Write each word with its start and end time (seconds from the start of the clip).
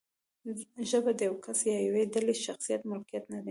ژبه 0.89 1.11
د 1.19 1.21
یو 1.27 1.35
کس 1.45 1.59
یا 1.71 1.75
یوې 1.87 2.03
ډلې 2.13 2.35
شخصي 2.45 2.73
ملکیت 2.91 3.23
نه 3.33 3.39
دی. 3.45 3.49